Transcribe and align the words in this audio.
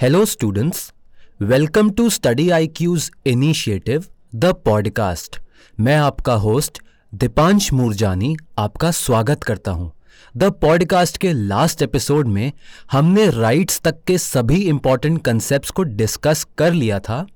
Hello, 0.00 0.24
students. 0.24 0.94
Welcome 1.40 1.92
to 1.94 2.08
Study 2.08 2.46
IQ's 2.48 3.10
initiative, 3.26 4.06
The 4.42 4.52
Podcast. 4.54 5.36
मैं 5.80 5.96
आपका 5.96 6.32
host 6.34 6.80
Deepansh 7.14 7.72
Moorjani 7.72 8.34
आपका 8.58 8.90
स्वागत 8.90 9.44
करता 9.44 9.70
हूँ 9.70 9.92
द 10.36 10.44
पॉडकास्ट 10.44 11.16
के 11.16 11.32
लास्ट 11.32 11.82
एपिसोड 11.82 12.28
में 12.28 12.52
हमने 12.92 13.28
राइट्स 13.30 13.80
तक 13.80 14.02
के 14.06 14.18
सभी 14.18 14.62
इंपॉर्टेंट 14.62 15.22
कंसेप्ट 15.24 15.70
को 15.70 15.82
डिस्कस 15.82 16.46
कर 16.58 16.72
लिया 16.72 16.98
था 16.98 17.26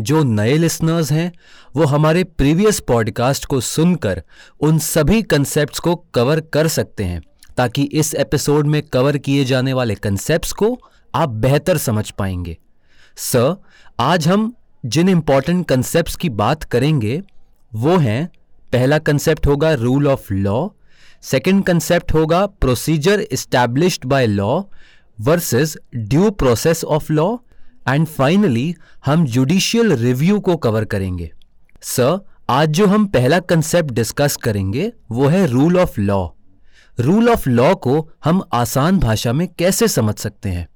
जो 0.00 0.22
नए 0.24 0.56
लिसनर्स 0.58 1.12
हैं 1.12 1.32
वो 1.76 1.86
हमारे 1.86 2.24
प्रीवियस 2.24 2.80
पॉडकास्ट 2.80 3.46
को 3.46 3.60
सुनकर 3.60 4.22
उन 4.60 4.78
सभी 4.78 5.22
कंसेप्ट 5.22 5.78
को 5.78 5.96
कवर 6.14 6.40
कर 6.40 6.68
सकते 6.68 7.04
हैं 7.04 7.22
ताकि 7.56 7.82
इस 7.82 8.14
एपिसोड 8.14 8.66
में 8.66 8.82
कवर 8.82 9.18
किए 9.18 9.44
जाने 9.44 9.72
वाले 9.72 9.94
कंसेप्ट 9.94 10.52
को 10.52 10.78
आप 11.14 11.28
बेहतर 11.28 11.76
समझ 11.76 12.10
पाएँगे। 12.10 12.56
सर, 13.16 13.56
आज 14.00 14.28
हम 14.28 14.52
जिन 14.86 15.08
इंपॉर्टेंट 15.08 15.66
कंसेप्ट 15.68 16.16
की 16.16 16.28
बात 16.28 16.64
करेंगे, 16.64 17.22
वो 17.74 17.96
हैं, 17.96 18.28
पहला 18.72 18.98
कंसेप्ट 18.98 19.46
होगा 19.46 19.72
rule 19.74 20.08
of 20.08 20.32
law 20.34 20.68
second 21.22 21.64
concept 21.64 22.14
होगा 22.14 22.46
procedure 22.46 23.20
established 23.20 24.04
by 24.04 24.26
law 24.26 24.62
versus 25.20 25.76
due 25.96 26.30
process 26.30 26.84
of 26.84 27.12
law 27.12 27.36
and 27.88 28.06
finally 28.06 28.74
हम 29.06 29.24
जुडिशियल 29.26 29.92
रिव्यू 29.92 30.40
को 30.40 30.56
कवर 30.56 30.84
करेंगे। 30.84 31.30
सर, 31.82 32.18
आज 32.50 32.68
जो 32.68 32.86
हम 32.86 33.06
पहला 33.06 33.38
कंसेप्ट 33.40 33.90
डिस्कस 33.90 34.36
करेंगे, 34.36 34.92
वो 35.10 35.26
है 35.26 35.46
rule 35.46 35.78
of 35.78 36.00
law 36.00 36.28
rule 37.00 37.28
of 37.28 37.48
law 37.48 37.74
को 37.74 38.10
हम 38.24 38.42
आसान 38.52 38.98
भाषा 38.98 39.32
में 39.32 39.48
कैसे 39.48 39.88
समझ 39.88 40.14
सकते 40.14 40.48
हैं? 40.48 40.68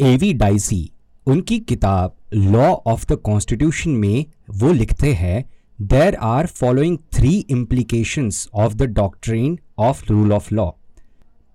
एवी 0.00 0.32
डाइसी 0.32 0.90
उनकी 1.26 1.58
किताब 1.58 2.14
लॉ 2.34 2.68
ऑफ़ 2.86 3.04
द 3.06 3.16
कॉन्स्टिट्यूशन 3.24 3.90
में 3.90 4.24
वो 4.50 4.72
लिखते 4.72 5.12
हैं 5.12 5.44
there 5.78 6.14
are 6.14 6.46
following 6.46 6.98
three 7.12 7.34
implications 7.50 8.48
of 8.54 8.74
the 8.74 8.82
doctrine 8.92 9.58
of 9.78 10.04
rule 10.10 10.32
of 10.32 10.54
law 10.54 10.68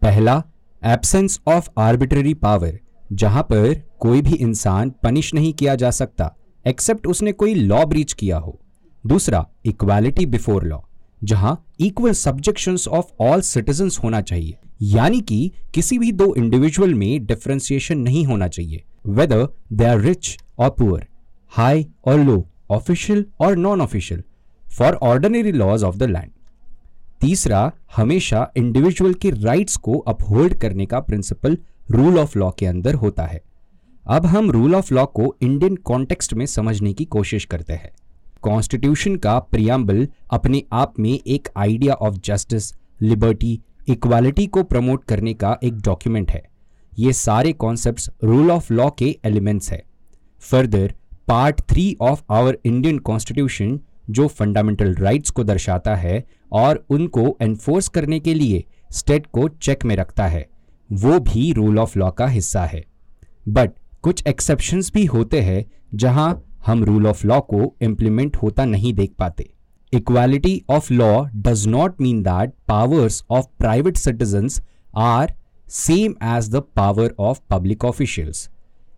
पहला 0.01 0.41
एब्सेंस 0.81 1.39
ऑफ़ 1.47 1.69
आर्बिट्ररी 1.77 2.33
पावर 2.33 2.79
जहाँ 3.13 3.43
पर 3.43 3.73
कोई 3.99 4.21
भी 4.21 4.35
इंसान 4.35 4.89
पनिश 5.03 5.33
नहीं 5.33 5.53
किया 5.53 5.75
जा 5.75 5.91
सकता 5.91 6.33
एक्सेप्ट 6.65 7.07
उसने 7.07 7.31
कोई 7.31 7.53
लॉ 7.53 7.85
ब्रीच 7.85 8.13
किया 8.13 8.37
हो। 8.37 8.59
दूसरा 9.03 9.45
इक्वालिटी 9.65 10.25
बिफोर 10.25 10.63
लॉ 10.63 10.79
जहाँ 11.23 11.63
equal 11.79 12.11
subjections 12.13 12.87
of 12.87 13.23
all 13.23 13.41
citizens 13.41 13.99
होना 13.99 14.21
चाहिए। 14.21 14.57
यानी 14.81 15.21
कि 15.21 15.51
किसी 15.73 15.99
भी 15.99 16.11
दो 16.11 16.33
इंडिविजुअल 16.35 16.93
में 16.93 17.25
डिफ्रेंसिएशन 17.25 17.97
नहीं 17.97 18.25
होना 18.25 18.47
चाहिए 18.47 18.83
वेदर 19.05 19.47
दे 19.73 19.85
आर 19.85 19.99
रिच 19.99 20.37
और 20.59 20.69
पुअर 20.69 21.07
हाई 21.49 21.87
और 22.05 22.19
लो 22.19 22.49
ऑफिशियल 22.69 23.25
और 23.39 23.55
non 23.55 23.81
official 23.81 24.23
for 24.77 24.93
ordinary 24.93 25.51
laws 25.51 25.83
of 25.83 25.97
the 25.97 26.03
land 26.03 26.31
तीसरा, 27.21 27.71
हमेशा 27.95 28.51
इंडिविजुअल 28.57 29.13
के 29.13 29.29
राइट्स 29.29 29.75
को 29.75 29.97
अपहोल्ड 29.97 30.53
करने 30.53 30.85
का 30.85 30.99
प्रिंसिपल 30.99 31.57
रूल 31.91 32.19
ऑफ़ 32.19 32.37
लॉ 32.39 32.51
के 32.51 32.65
अंदर 32.65 32.93
होता 32.93 33.23
है। 33.23 33.41
अब 34.07 34.25
हम 34.25 34.51
रूल 34.51 34.75
ऑफ़ 34.75 34.93
लॉ 34.93 35.05
को 35.05 35.35
इंडियन 35.41 35.75
कॉन्टेक्स्ट 35.75 36.33
में 36.33 36.45
समझने 36.45 36.93
की 36.93 37.05
कोशिश 37.05 37.45
करते 37.45 37.73
हैं। 37.73 37.91
कॉन्स्टिट्यूशन 38.41 39.15
का 39.15 39.39
प्रियम्बल 39.39 40.07
अपने 40.29 40.63
आप 40.71 40.93
में 40.99 41.19
एक 41.27 41.47
idea 41.57 41.93
of 41.93 42.15
justice 42.15 42.73
liberty 43.01 43.61
equality 43.87 44.45
को 44.47 44.63
प्रमोट 44.63 45.03
करने 45.03 45.33
का 45.33 45.57
एक 45.63 45.73
डॉक्यूमेंट 45.77 46.31
है। 46.31 46.43
ये 46.99 47.13
सारे 47.13 47.51
कॉन्सेप्ट्स 47.53 48.09
रूल 48.23 48.51
ऑफ़ 48.51 48.73
लॉ 48.73 48.89
के 48.89 49.17
एलिमेंट्स 49.25 49.71
है। 49.71 49.81
Further 50.41 50.93
part 51.27 51.61
three 51.61 51.95
of 52.01 52.23
our 52.31 52.57
Indian 52.65 52.97
constitution 52.99 53.79
जो 54.09 54.27
फंडामेंटल 54.27 54.93
राइट्स 54.95 55.29
को 55.29 55.43
दर्शाता 55.43 55.95
है 55.95 56.23
और 56.51 56.85
उनको 56.89 57.37
एनफोर्स 57.41 57.87
करने 57.87 58.19
के 58.19 58.33
लिए 58.33 58.63
स्टेट 58.91 59.27
को 59.27 59.47
चेक 59.47 59.85
में 59.85 59.95
रखता 59.95 60.27
है, 60.27 60.47
वो 60.89 61.19
भी 61.19 61.51
रूल 61.53 61.79
ऑफ़ 61.79 61.97
लॉ 61.99 62.11
का 62.11 62.27
हिस्सा 62.27 62.65
है। 62.65 62.83
बट 63.49 63.71
कुछ 64.01 64.23
एक्सेप्शंस 64.27 64.91
भी 64.93 65.05
होते 65.05 65.41
हैं 65.41 65.65
जहाँ 65.93 66.43
हम 66.65 66.83
रूल 66.83 67.07
ऑफ़ 67.07 67.25
लॉ 67.27 67.39
को 67.41 67.75
इम्प्लीमेंट 67.81 68.37
होता 68.37 68.65
नहीं 68.65 68.93
देख 68.93 69.13
पाते। 69.19 69.49
Equality 69.93 70.61
of 70.69 70.91
law 70.93 71.13
does 71.35 71.67
not 71.67 72.01
mean 72.01 72.21
that 72.23 72.53
powers 72.67 73.23
of 73.31 73.45
private 73.59 73.97
citizens 73.97 74.61
are 74.97 75.33
same 75.67 76.15
as 76.37 76.49
the 76.49 76.63
power 76.75 77.13
of 77.19 77.39
public 77.49 77.85
officials 77.85 78.49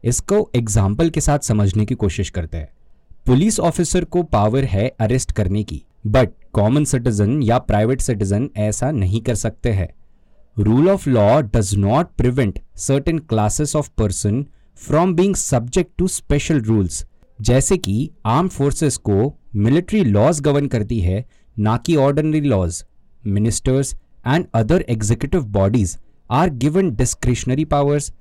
इसको 0.04 0.50
एग्ज़ाम्पल 0.56 1.10
के 1.10 1.22
साथ 1.22 1.40
समझने 1.40 1.86
की 1.86 1.96
कोशिश 1.96 2.30
करते 2.30 2.58
हैं। 2.58 2.70
पुलिस 3.26 3.60
ऑफिसर 3.60 4.04
को 4.06 4.22
पावर 4.24 4.66
है 4.66 4.88
अरेस्ट 5.00 5.32
करने 5.32 5.64
की। 5.64 5.82
बट 6.08 6.30
कॉमन 6.54 6.84
सिटीजन 6.86 7.42
या 7.44 7.58
प्राइवेट 7.60 8.02
सिटीजन 8.02 8.50
ऐसा 8.58 8.92
नहीं 8.92 9.22
कर 9.22 9.36
सकते 9.36 9.72
हैं। 9.72 9.90
Rule 10.58 10.90
of 10.90 11.10
law 11.10 11.42
does 11.42 11.74
not 11.76 12.16
prevent 12.18 12.60
certain 12.78 13.20
classes 13.20 13.76
of 13.76 13.90
person 13.98 14.46
from 14.78 15.14
being 15.16 15.36
subject 15.36 15.92
to 15.98 16.08
special 16.08 16.62
rules 16.62 17.06
जैसे 17.40 17.78
कि 17.78 18.10
आर्म 18.26 18.48
फोर्सेस 18.48 18.98
को 19.00 19.34
मिलिट्री 19.58 20.04
लॉज 20.04 20.40
गवर्न 20.42 20.68
करती 20.68 21.00
है, 21.00 21.26
ना 21.56 21.78
कि 21.78 21.96
ordinary 21.96 22.42
laws 22.42 22.84
ministers 23.28 23.94
and 24.28 24.46
other 24.54 24.86
executive 24.90 25.46
bodies 25.52 25.98
are 26.30 26.50
given 26.56 26.92
discretionary 26.96 27.66
powers 27.66 28.12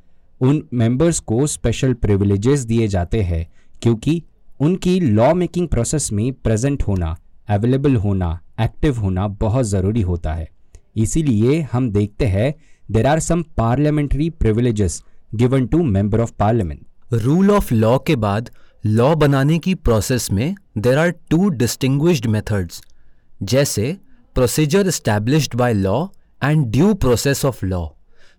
उन 0.41 0.63
members 0.75 1.21
को 1.21 1.47
special 1.47 1.93
privileges 1.95 2.61
दिए 2.61 2.89
जाते 2.89 3.23
हैं, 3.23 3.47
क्योंकि 3.83 4.23
उनकी 4.61 4.99
लॉ 5.01 5.33
मेकिंग 5.35 5.69
प्रोसेस 5.69 6.11
में 6.13 6.33
प्रेजेंट 6.35 6.83
होना 6.83 7.17
अवेलेबल 7.49 7.97
होना 7.97 8.39
एक्टिव 8.61 8.99
होना 8.99 9.27
बहुत 9.41 9.67
ज़रूरी 9.67 10.03
होता 10.03 10.35
है। 10.35 10.49
इसीलिए 10.97 11.61
हम 11.73 11.91
देखते 11.91 12.27
हैं 12.27 12.53
there 12.91 13.07
are 13.07 13.21
some 13.21 13.43
parliamentary 13.57 14.29
privileges 14.31 15.03
given 15.35 15.67
to 15.67 15.83
member 15.85 16.21
of 16.21 16.33
parliament 16.39 16.87
rule 17.15 17.51
of 17.51 17.75
law 17.75 17.99
के 17.99 18.17
बाद 18.17 18.51
लॉ 18.85 19.15
बनाने 19.15 19.59
की 19.59 19.75
प्रोसेस 19.75 20.31
में 20.33 20.55
there 20.79 20.99
are 20.99 21.11
two 21.31 21.49
distinguished 21.49 22.27
methods 22.27 22.81
जैसे 23.43 23.97
procedure 24.35 24.91
established 24.91 25.55
by 25.55 25.75
law 25.75 26.07
and 26.43 26.67
due 26.67 26.93
process 26.95 27.45
of 27.45 27.65
law 27.67 27.87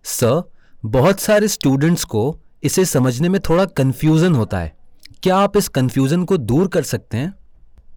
sir 0.04 0.42
बहुत 0.84 1.20
सारे 1.20 1.48
स्टूडेंट्स 1.48 2.04
को 2.04 2.22
इसे 2.62 2.84
समझने 2.84 3.28
में 3.28 3.40
थोड़ा 3.40 3.64
कंफ्यूजन 3.64 4.34
होता 4.34 4.58
है। 4.58 4.76
क्या 5.22 5.36
आप 5.36 5.56
इस 5.56 5.68
कंफ्यूजन 5.68 6.24
को 6.24 6.36
दूर 6.36 6.68
कर 6.68 6.82
सकते 6.82 7.16
हैं? 7.16 7.32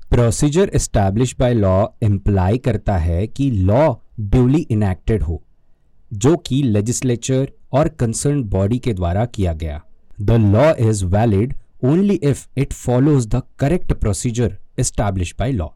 Procedure 0.10 0.72
establish 0.76 1.36
by 1.40 1.54
law 1.54 1.86
imply 2.04 2.58
करता 2.58 2.98
है 2.98 3.28
कि 3.28 3.50
लॉ 3.52 3.94
ड्यूली 4.20 4.62
इनेक्टेड 4.62 5.24
हो, 5.24 5.42
जो 6.14 6.36
कि 6.38 6.62
लेजिस्लेचर 6.64 7.52
और 7.74 7.90
कंसर्न 7.90 8.44
बॉडी 8.44 8.80
के 8.80 8.94
द्वारा 8.94 9.26
किया 9.26 9.54
गया। 9.54 9.82
The 10.22 10.32
law 10.32 10.74
is 10.90 11.06
valid 11.06 11.54
only 11.82 12.16
if 12.24 12.48
it 12.58 12.74
follows 12.74 13.28
the 13.28 13.42
correct 13.60 13.94
procedure 13.94 14.58
establish 14.80 15.34
by 15.40 15.52
law 15.52 15.68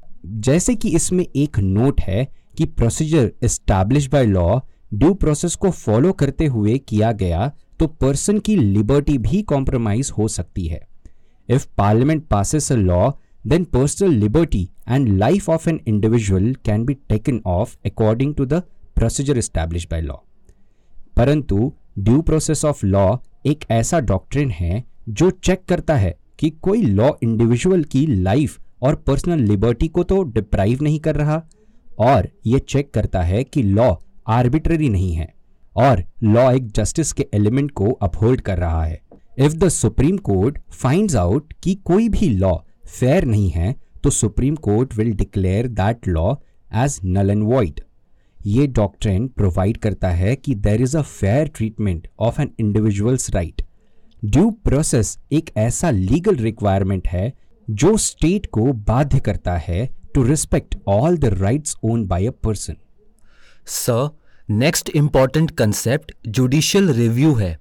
जैसे 0.48 0.76
कि 0.76 0.90
इसमें 0.96 1.26
एक 1.26 1.60
नोट 1.60 2.02
है 2.02 2.28
कि 2.58 2.66
procedure 2.80 3.32
establish 3.44 4.08
by 4.10 4.26
law 4.26 4.60
due 4.94 5.14
process 5.14 5.56
को 5.56 5.70
फॉलो 5.72 6.12
करते 6.14 6.46
हुए 6.46 6.78
किया 6.90 7.12
गया 7.12 7.52
तो 7.80 7.88
पर्सन 8.02 8.40
की 8.40 8.56
लिबर्टी 8.56 9.18
भी 9.18 9.42
कॉम्प्रोमाइज 9.44 10.12
हो 10.18 10.28
सकती 10.28 10.68
है। 10.68 10.82
If 11.50 11.68
parliament 11.78 12.26
passes 12.28 12.72
a 12.72 12.76
law 12.76 13.10
then 13.48 13.64
personal 13.74 14.14
liberty 14.14 14.68
and 14.90 15.08
life 15.18 15.50
of 15.50 15.70
an 15.70 15.80
individual 15.88 16.54
can 16.66 16.86
be 16.86 16.94
taken 17.10 17.42
off 17.48 17.76
according 17.86 18.36
to 18.36 18.46
the 18.46 18.62
procedure 18.96 19.38
establish 19.38 19.88
by 19.92 20.02
law 20.02 20.16
परंतु 21.18 21.72
ड्यू 22.00 22.22
प्रोसेस 22.22 22.66
ऑफ़ 22.66 22.86
लॉ 22.86 23.16
एक 23.46 23.66
ऐसा 23.72 24.00
doctrine 24.02 24.52
है 24.52 24.84
जो 25.10 25.30
check 25.30 25.66
करता 25.66 25.96
है 25.96 26.18
कि 26.40 26.50
कोई 26.50 26.82
लॉ 26.82 27.12
इंडिविजुअल 27.24 27.84
की 27.84 28.08
लाइफ 28.08 28.60
और 28.82 28.96
पर्सनल 28.96 29.40
लिबर्टी 29.40 29.88
को 29.88 30.04
तो 30.04 30.24
डिप्राइव 30.24 30.80
नहीं 30.82 31.00
कर 31.00 31.16
रहा 31.16 31.44
और 32.00 32.30
ये 32.46 32.60
चेक 32.60 32.94
करता 32.94 33.22
है 33.22 33.44
कि 33.44 33.64
लॉ 33.64 33.96
आर्बिट्ररी 34.28 34.90
नहीं 34.90 35.14
है 35.14 35.34
और 35.76 36.04
लॉ 36.24 36.52
एक 36.52 36.72
जस्टिस 36.72 37.12
के 37.14 37.28
एलिमेंट 37.34 37.72
को 37.72 37.92
अपहोल्ड 37.92 38.42
कर 38.42 38.58
रहा 38.58 38.84
है। 38.84 39.02
If 39.38 39.54
the 39.54 39.70
supreme 39.70 40.18
court 40.18 40.60
finds 40.72 41.16
out 41.16 41.54
कि 41.64 41.76
कोई 41.76 42.10
भी 42.10 42.30
लॉ 42.30 42.58
फेयर 42.88 43.26
नहीं 43.26 43.50
है 43.50 43.76
तो 44.04 44.10
supreme 44.10 44.56
court 44.56 44.96
will 44.96 45.14
declare 45.14 45.68
that 45.68 46.08
law 46.08 46.36
as 46.76 47.00
null 47.06 47.30
and 47.30 47.44
void 47.44 47.82
ये 48.46 48.68
डॉक्ट्रेन 48.68 49.28
प्रोवाइड 49.28 49.78
करता 49.78 50.10
है 50.10 50.36
कि 50.36 50.56
there 50.56 50.82
is 50.82 50.98
a 50.98 51.02
fair 51.02 51.48
treatment 51.48 52.08
of 52.20 52.42
an 52.42 52.52
individual's 52.60 53.30
right 53.30 53.65
due 54.26 54.50
process 54.64 55.18
एक 55.32 55.50
ऐसा 55.58 55.90
लीगल 55.92 56.36
रिक्वायरमेंट 56.36 57.08
है 57.08 57.34
जो 57.68 57.98
स्टेट 57.98 58.46
को 58.46 58.62
बाध्य 58.88 59.20
करता 59.20 59.58
है 59.58 59.86
to 60.14 60.24
respect 60.24 60.76
all 60.88 61.18
the 61.18 61.26
rights 61.26 61.76
own 61.84 62.06
by 62.08 62.26
a 62.28 62.32
person 62.44 62.76
sir 63.68 64.10
next 64.50 64.90
important 64.90 65.52
concept 65.52 66.12
judicial 66.28 66.90
review 66.90 67.34
है। 67.34 67.58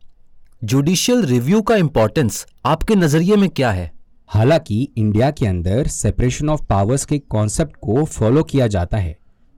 जुडिशियल 0.64 1.22
रिव्यू 1.22 1.60
का 1.62 1.76
इंपॉर्टेंस 1.76 2.46
आपके 2.64 2.94
नज़रिए 2.94 3.36
में 3.36 3.48
क्या 3.50 3.70
है? 3.70 3.90
हालाँकि 4.28 4.82
इंडिया 4.96 5.30
के 5.30 5.46
अंदर 5.46 5.86
सेपरेशन 5.86 6.48
ऑफ़ 6.48 6.64
पावर्स 6.64 7.04
के 7.04 7.18
कॉन्सेप्ट 7.18 7.76
को 7.76 8.04
फॉलो 8.04 8.42
किया 8.42 8.66
जाता 8.66 8.98
है। 8.98 9.16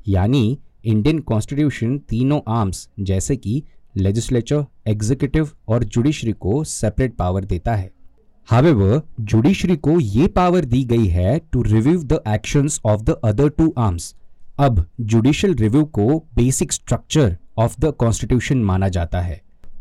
यानी 0.08 0.58
इंडियन 0.84 1.18
कॉन्स्टिट्यूशन 1.18 1.98
तीनों 1.98 2.40
आर्म्स 2.48 2.88
जैसे 3.00 3.36
कि 3.36 3.62
लेजिस्लेचर 3.96 4.64
एग्जीक्यूटिव 4.86 5.48
और 5.68 5.84
जुडिशरी 5.84 6.32
को 6.32 6.62
सेपरेट 6.64 7.14
पावर 7.16 7.44
देता 7.44 7.74
है। 7.74 7.90
हावेवर 8.48 9.00
जुडिशरी 9.22 9.76
को 9.78 9.98
ये 10.00 10.26
पावर 10.28 10.64
दी 10.64 10.82
गई 10.84 11.06
है 11.06 11.38
to 11.52 11.62
review 11.62 12.02
the 12.02 12.20
actions 12.28 12.80
of 12.86 13.02
the 13.02 13.16
other 13.24 13.48
two 13.48 13.72
arms 13.78 14.14
अब 14.58 14.84
जुडिशियल 15.02 15.54
रिव्यू 15.54 15.84
को 15.94 16.18
basic 16.36 16.72
structure 16.72 17.36
of 17.58 17.80
the 17.80 17.92
constitution 17.98 18.58
माना 18.64 18.88
जाता 18.88 19.20
है। 19.20 19.40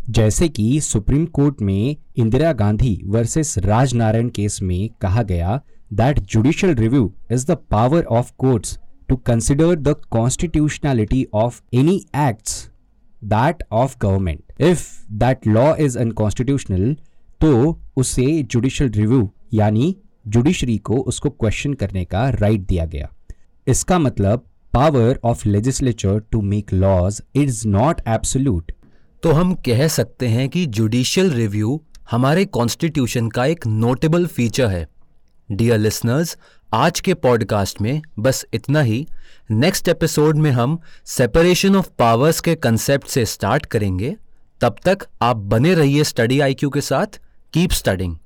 जैसे 0.09 0.47
कि 0.49 0.79
सुप्रीम 0.81 1.25
कोर्ट 1.25 1.61
में 1.61 1.95
इंदिरा 2.17 2.51
गांधी 2.53 2.99
वर्सेस 3.05 3.57
राजनारायण 3.57 4.29
केस 4.29 4.61
में 4.61 4.89
कहा 5.01 5.23
गया 5.23 5.59
that 5.93 6.19
judicial 6.23 6.75
review 6.75 7.11
is 7.31 7.45
the 7.47 7.57
power 7.71 8.03
of 8.11 8.31
courts 8.37 8.77
to 9.09 9.15
consider 9.15 9.75
the 9.75 9.95
constitutionality 10.11 11.25
of 11.33 11.61
any 11.73 11.95
acts 12.17 12.69
that 13.25 13.63
of 13.71 13.95
government 14.01 14.61
if 14.61 14.87
that 15.11 15.47
law 15.47 15.75
is 15.75 15.97
unconstitutional 15.99 16.95
तो 17.41 17.81
उसे 17.97 18.43
जुडिशियल 18.43 18.89
रिव्यू 18.89 19.29
यानी 19.53 19.95
जुडिशरी 20.27 20.77
को 20.77 20.97
उसको 20.97 21.29
क्वेश्चन 21.29 21.73
करने 21.73 22.05
का 22.05 22.29
राइट 22.29 22.41
right 22.41 22.69
दिया 22.69 22.85
गया। 22.85 23.09
इसका 23.67 23.99
मतलब 23.99 24.45
power 24.73 25.19
of 25.23 25.47
legislature 25.47 26.19
to 26.31 26.41
make 26.41 26.73
laws 26.73 27.21
is 27.35 27.67
not 27.67 28.01
absolute 28.07 28.71
तो 29.23 29.31
हम 29.31 29.53
कह 29.65 29.87
सकते 29.87 30.27
हैं 30.27 30.47
कि 30.49 30.65
जुडिशियल 30.65 31.31
रिव्यू 31.31 31.81
हमारे 32.11 32.45
कॉन्स्टिट्यूशन 32.45 33.29
का 33.29 33.45
एक 33.45 33.67
नोटेबल 33.67 34.25
फीचर 34.27 34.67
है। 34.67 34.87
डियर 35.51 35.77
लिसनर्स 35.77 36.37
आज 36.73 36.99
के 36.99 37.13
पॉडकास्ट 37.13 37.81
में 37.81 38.01
बस 38.19 38.45
इतना 38.53 38.81
ही। 38.81 39.07
नेक्स्ट 39.51 39.87
एपिसोड 39.87 40.37
में 40.37 40.51
हम 40.51 40.79
सेपरेशन 41.05 41.75
ऑफ़ 41.75 41.89
पावर्स 41.99 42.39
के 42.39 42.55
कंसेप्ट 42.55 43.07
से 43.07 43.25
स्टार्ट 43.25 43.65
करेंगे। 43.65 44.15
तब 44.61 44.75
तक 44.85 44.97
आप 45.21 45.37
बने 45.37 45.73
रहिए 45.73 46.03
स्टडी 46.03 46.39
आईक्यू 46.39 46.69
के 46.69 46.81
साथ। 46.81 47.19
कीप 47.53 47.71
स्टडिंग 47.71 48.17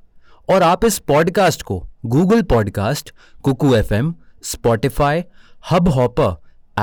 और 0.49 0.63
आप 0.63 0.85
इस 0.85 0.99
पॉडकास्ट 0.99 1.61
को 1.61 1.87
Google 2.05 2.41
podcast 2.41 3.13
Kuku 3.43 3.75
F 3.75 3.93
M 3.93 4.15
Spotify 4.43 5.23
Hubhopper 5.89 6.35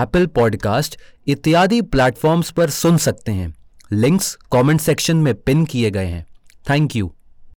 Apple 0.03 0.27
podcast 0.27 0.99
इत्यादि 1.27 1.83
प्लेटफॉर्म्स 1.83 2.51
पर 2.51 2.71
सुन 2.71 2.97
सकते 2.97 3.33
हैं। 3.33 3.55
लिंक्स 3.93 4.39
कमेंट 4.53 4.81
सेक्शन 4.81 5.17
में 5.17 5.35
पिन 5.35 5.65
किए 5.65 5.91
गए 5.91 6.07
हैं। 6.07 6.27
Thank 6.71 6.97
you 6.97 7.13